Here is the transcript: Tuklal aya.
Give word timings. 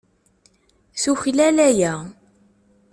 Tuklal 1.01 1.57
aya. 1.69 1.93